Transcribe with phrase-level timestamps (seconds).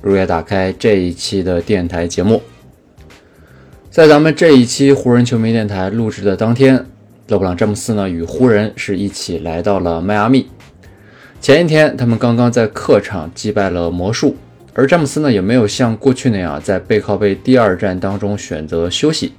[0.00, 2.42] 如约打开这一期的电台节目。
[3.90, 6.86] 在咱们这一期湖人球迷电台录制的当天，
[7.28, 10.46] 勒布朗詹姆斯呢与湖人是一起来到了迈阿密。
[11.40, 14.36] 前一天，他们刚刚在客场击败了魔术，
[14.74, 19.32] 而詹姆斯呢也没有像过去那样在背靠背第二战当中选择休息。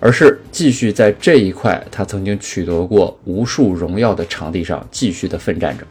[0.00, 5.84] 而是继续在这一块他曾经取得过无数荣耀的场地上继续的奋战着。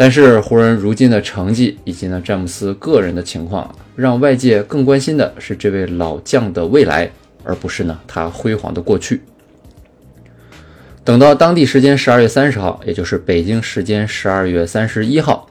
[0.00, 7.10] 但是湖人如今的成绩以及呢詹姆斯个人的情况，让外界更关心的是这位老将的未来，
[7.44, 9.20] 而不是呢他辉煌的过去。
[11.04, 15.46] 等到当地时间十二月三十号，也就是北京时间十二月三十一号，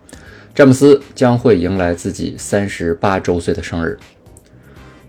[0.56, 4.00] 詹姆斯将会迎来自己三十八周岁的生日。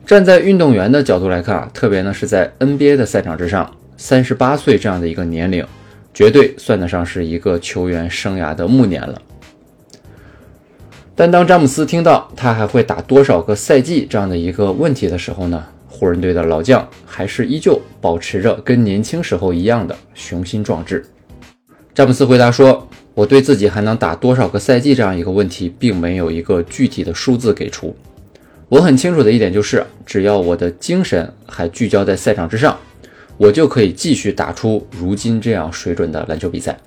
[0.04, 5.66] 站在运动员的角度来看啊，特别呢是在 NBA 的赛场之上，三十八岁这样的一个年龄，
[6.12, 9.22] 绝对算得上是一个球员生涯的暮年了。
[11.14, 21.04] 但当詹姆斯听到他还会打多少个赛季这样的一个问题的时候呢，湖人队的老将还是依旧保持着跟年轻时候一样的雄心壮志。
[21.92, 27.94] 詹姆斯回答说：“我对自己还能打多少个赛季这样一个问题，并没有一个具体的数字给出。”
[28.70, 32.78] 我很清楚的一点就是，只要我的精神还聚焦在赛场之上，
[33.36, 36.78] 我就可以继续打出如今这样水准的篮球比赛。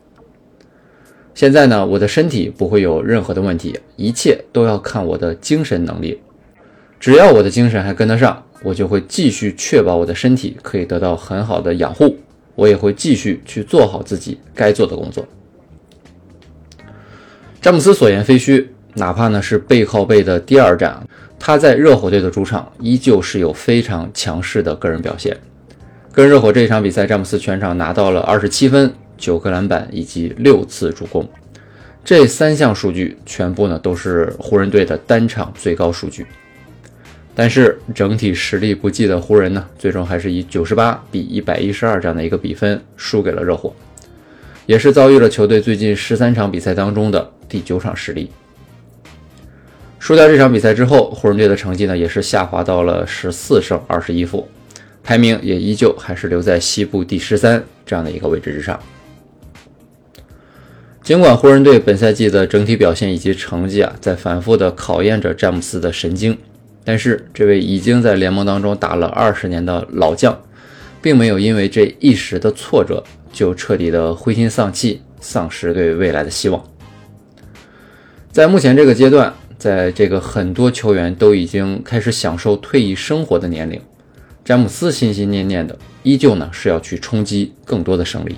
[1.33, 6.19] 现在呢，我的身体不会有任何的问题，一切都要看我的精神能力。
[6.99, 12.17] 只要我的精神还跟得上，我就会继续确保我的身体可以得到很好的养护，
[12.55, 15.27] 我也会继续去做好自己该做的工作。
[17.59, 21.05] 詹姆斯所言非虚，哪怕呢是背靠背的第二战。
[21.39, 25.35] 他在热火队的主场依旧是有非常强势的个人表现。
[26.13, 28.93] 跟热火这一场比赛，詹姆斯全场拿到了二十七分、
[29.23, 31.25] 九个篮板以及六次助攻，
[32.03, 36.25] 这三项数据全部呢都是湖人队的单场最高数据。
[37.33, 43.73] 但是整体实力不济的湖人呢，最终还是以九十八比一百一十二这样的一个比分输给了热火，
[44.65, 48.29] 也是遭遇了球队最近十三场比赛当中的第九场失利。
[49.99, 54.45] 输掉这场比赛之后，湖人队的成绩呢也是下滑到了十四胜二十一负，
[55.01, 58.77] 排名也依旧还是留在西部第十三这样的一个位置之上。
[61.03, 66.37] 尽管湖人队本赛季的整体表现以及成绩啊，在反复的考验着詹姆斯的神经，
[66.85, 70.41] 但是这位已经在联盟当中打了二十年的老将，
[71.01, 73.03] 并没有因为这一时的挫折
[73.33, 76.63] 就彻底的灰心丧气，丧失对未来的希望。
[78.31, 79.33] 在目前这个阶段。
[79.55, 83.79] 在这个很多球员都已经开始享受退役生活的年龄，
[84.43, 88.35] 詹姆斯心心念念的依旧呢是要去冲击更多的胜利。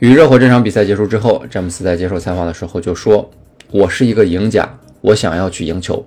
[0.00, 3.30] 与热火这场比赛结束之后，詹姆斯在接受采访的时候就说
[3.70, 4.66] ：“我是一个赢家，
[5.02, 6.02] 我想要去赢球，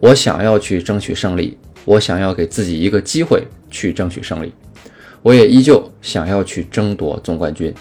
[0.00, 4.50] 我想要去争取胜利，我想要给自己一个机会去争取胜利，
[5.20, 7.74] 我也依旧想要去争夺总冠军。”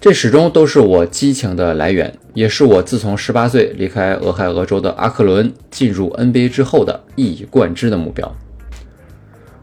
[0.00, 8.32] 这始终都是我激情的来源，也是我自从十八岁离开俄亥俄州的阿克伦进入 NBA 之后的一以贯之的目标。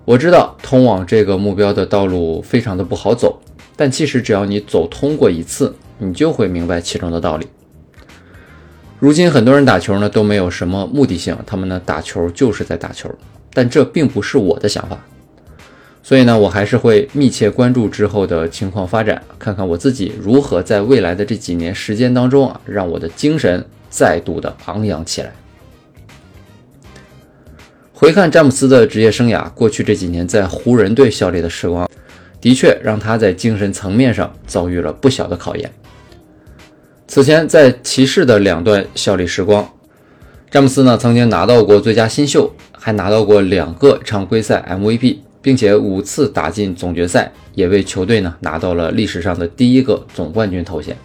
[0.04, 3.40] 我知道通往这个目标的道路非常的不好走，
[3.78, 7.48] 但其实只要你走通过一次，你就会明白其中的道理。
[9.00, 13.10] 如今很多人打球呢都没有什么目的性，他们呢打球就是在打球，
[13.54, 15.00] 但这并不是我的想法。
[16.02, 25.32] 所以呢，我还是会密切关注之后的情况发展，看看我自己如何在未来的这几年时间当中啊，让我的精神再度的昂扬起来。
[27.94, 31.90] 回看詹姆斯的职业生涯，过去这几年在湖人队效力的时光，
[32.47, 35.70] 的确让他在精神层面上遭遇了不小的考验。
[37.05, 39.70] 此前在骑士的两段效力时光，
[40.49, 45.17] 詹姆斯呢曾经拿到过最佳新秀，还拿到过两个常规赛 MVP。
[45.40, 50.97] 并且五次打进总决赛，也为球队呢拿到了历史上的第一个总冠军头衔。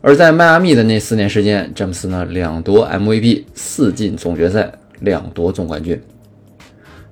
[0.00, 6.00] 而在迈阿密的那四年时间，詹姆斯呢两夺 MVP，四进总决赛，两夺总冠军。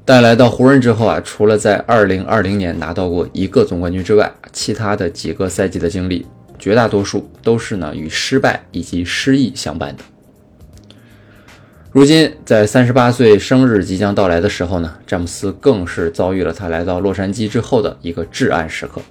[0.08, 6.25] 但来到湖人之后啊，除了在2020年拿到过一个总冠军之外，其他的几个赛季的经历，
[6.61, 10.05] 绝大多数都是呢与失败以及失意相伴的。
[11.91, 19.02] 如今在三十八岁生日即将到来的时候呢，詹姆斯更是遭遇了他来到洛杉矶之后的一个至暗时刻。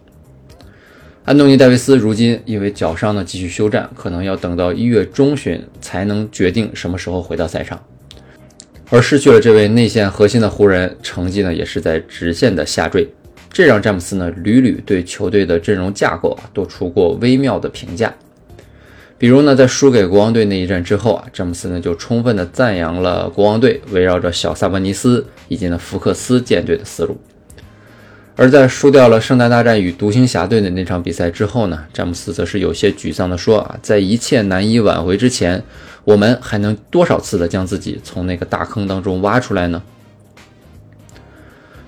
[1.26, 7.84] 安东尼·戴维斯如今因为脚伤呢继续休战，可能要等到一月中旬才能决定什么时候回到赛场。
[8.90, 13.08] 而失去了这位内线核心的湖人，成绩呢也是在直线的下坠，
[13.52, 18.14] 这让詹姆斯呢屡屡对球队的阵容架构啊都出过微妙的评价。
[19.18, 27.18] 比如呢，在输给国王队那一战之后啊，詹姆斯呢就充分的赞扬了国王队围绕着小萨博尼斯以及呢福克斯建队的思路。
[28.38, 35.64] 而在输掉了圣诞大战与独行侠队的那场比赛之后呢，詹姆斯则是有些沮丧地说：“啊，在一切难以挽回之前，
[36.04, 39.82] 我们还能多少次的将自己从那个大坑当中挖出来呢？”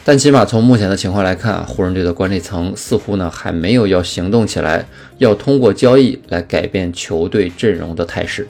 [0.06, 8.48] 但起码从目前的情况来看，湖人队的管理层似乎呢还没有要行动起来，要通过交易来改变球队阵容的态势。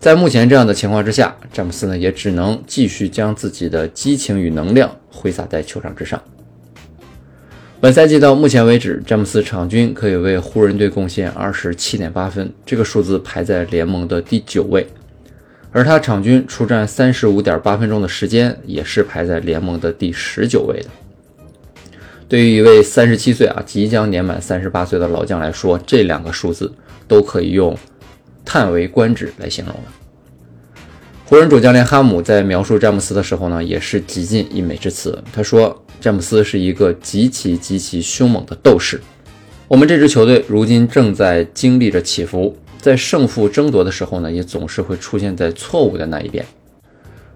[0.00, 6.20] 在目前这样的情况之下，詹姆斯呢也只能继续将自己的激情与能量挥洒在球场之上。
[7.84, 14.86] 本赛季到目前为止，詹姆斯场均可以为湖人队贡献二十七点八分，这个数字排在联盟的第九位。
[15.70, 20.86] 而他场均出战三十五点八分钟的时间，也是排在联盟的第十九位的。
[22.26, 26.72] 对于一位三十七岁啊，即将年满三十八岁的老将来说，这两个数字
[27.06, 27.76] 都可以用
[28.46, 29.82] 叹为观止来形容了。
[31.26, 35.22] 湖人主教练哈姆在描述詹姆斯的时候呢，也是极尽溢美之词。
[35.30, 35.83] 他说。
[36.00, 39.00] 詹姆斯是一个极其极其凶猛的斗士。
[39.66, 46.44] 我们这支球队如今正在经历着起伏，在胜负争夺的时候呢，也总是会出现在错误的那一边。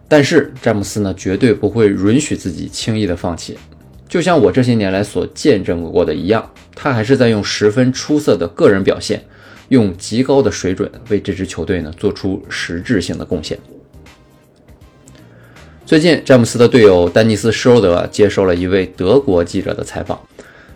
[0.06, 3.56] 但是詹姆斯呢，绝对不会允许自己轻易的放弃。
[4.08, 9.22] 就像我这些年来所见证过的一样，他还是在用十分出色的个人表现，
[9.68, 13.58] 用极高的水准为这支球队呢做出实质性的贡献。
[15.88, 20.20] 最近，詹姆斯的队友丹尼斯·施罗德接受了一位德国记者的采访。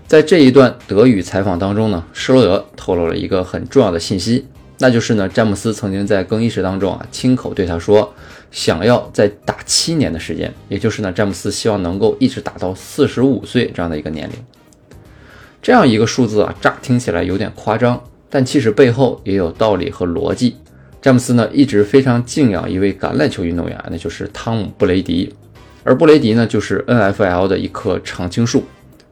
[0.07, 4.47] 在这一段德语采访当中呢，施罗德透露了一个很重要的信息，
[4.79, 8.11] 那就是呢，詹姆斯曾经在更衣室当中啊，亲口对他说，
[8.51, 14.37] 想要再打七年的时间，也就是呢，詹姆斯希望能够一直打到四十五岁这样的一个年龄。
[15.61, 20.57] 这样一个数字啊，乍听起来有点夸张，但其实背后也有道理和逻辑。
[21.03, 25.35] 詹姆斯呢一直非常敬仰一位橄榄球运动员，那就是汤姆·布雷迪，
[25.83, 28.63] 而布雷迪呢就是 NFL 的一棵常青树。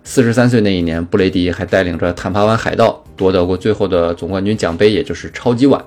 [0.04, 5.84] 四十三岁那一年，布雷迪还带领着坦帕湾海盗夺得过最后的总冠军奖杯，也就是超级碗。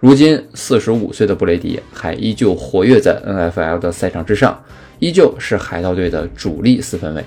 [0.00, 4.62] 如今四十五岁的布雷迪还依旧活跃在 NFL 的赛场之上，
[4.98, 7.24] 依旧是海盗队的主力四分卫。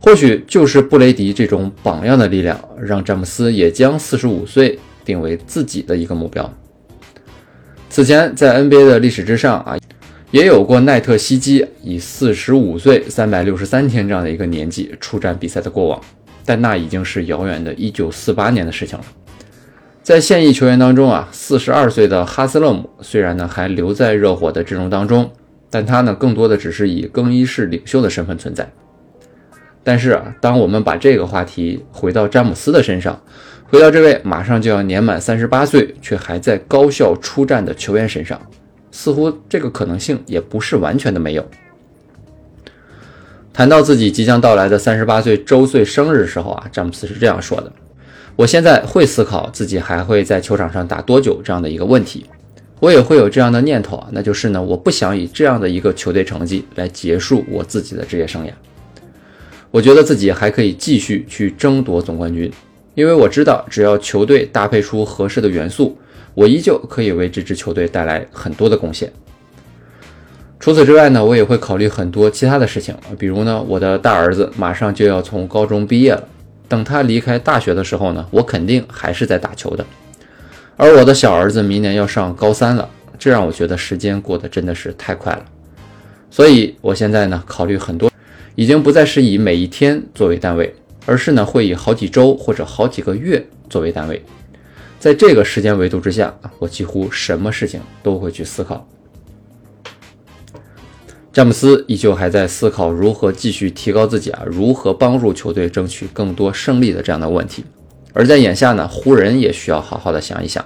[0.00, 4.78] 或许就是布雷迪这种榜样的力量，让詹姆斯也将四十五岁。
[5.04, 6.52] 定为自己的一个目标。
[7.90, 9.76] 此前在 NBA 的历史之上啊，
[10.30, 16.00] 也有过奈特希基以四十五岁三百六十三天这样的一个年纪出战比赛的过往，
[16.44, 19.04] 但那已经是遥远的一九四八年的事情了。
[20.02, 25.30] 在现役球员当中啊，四十二岁的哈斯勒姆虽然呢还留在热火的阵容当中，
[25.70, 28.68] 但他呢更多的只是以更衣室领袖的身份存在。
[29.84, 33.20] 但是，当我们把这个话题回到詹姆斯的身上，
[33.66, 38.40] 回到这位马上就要年满三十八岁却还在高校出战的球员身上，
[38.90, 41.46] 似乎这个可能性也不是完全的没有。
[43.52, 47.70] 谈到自己即将到来的三十八岁周岁生日的时候啊，詹姆斯是这样说的
[48.36, 52.24] ：“我现在会思考自己还会在球场上打多久这样的一个问题，
[52.80, 58.50] 我也会有这样的念头啊，那就是呢，我不想以这样的一个球队成绩来结束我自己的职业生涯。
[59.74, 62.48] 我觉得自己还可以继续去争夺总冠军。”
[62.94, 65.98] 因为我知道，只要球队搭配出合适的元素，
[66.32, 69.12] 我依旧可以为这支球队带来很多的贡献。
[70.60, 76.22] 除此之外呢，我也会考虑很多其他的事情，比如呢，我的大儿子马上就要从高中毕业了，
[76.68, 79.84] 等他离开大学的时候呢，我肯定还是在打球的。
[80.76, 82.88] 而我的小儿子明年要上高三了，
[83.18, 85.44] 这让我觉得时间过得真的是太快了。
[86.30, 88.08] 所以，我现在呢，考虑很多，
[88.54, 90.74] 已经不再是以每一天作为单位。
[91.06, 94.24] 而是呢，会以好几周或者好几个月作为单位，
[94.98, 98.88] 在这个时间维度之下我几乎什么事情都会去思考。
[101.30, 107.66] 詹姆斯依旧还在思考如何继续提高自己啊，如何帮助球队争取更多胜利的这样的问题。
[108.14, 110.64] 而在眼下呢，湖人也需要好好的想一想，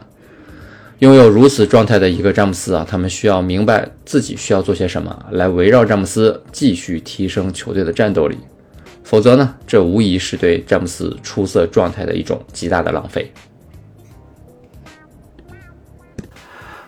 [1.01, 8.37] 拥有如此状态的一个詹姆斯啊，他们需要明白自己需要做些什么，来围绕詹姆斯继续提升球队的战斗力。
[9.05, 13.33] 否则呢，这无疑是对詹姆斯出色状态的一种极大的浪费。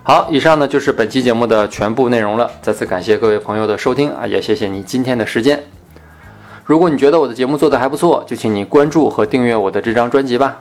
[0.02, 2.50] 好，以上呢就是本期节目的全部内容了。
[2.60, 5.62] 再次感谢各位朋友的收听啊，也谢谢你今天的时间。
[6.64, 10.60] 如果你觉得我的节目做得还不错，就请你关注和订阅我的这张专辑吧。